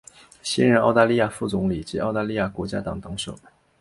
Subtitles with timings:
[0.41, 3.37] 现任澳大利亚副总理及澳大利亚国家党党首。